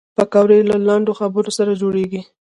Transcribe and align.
پکورې 0.17 0.59
له 0.69 0.77
لنډو 0.87 1.17
خبرو 1.19 1.51
سره 1.57 1.71
جوړېږي 1.81 2.21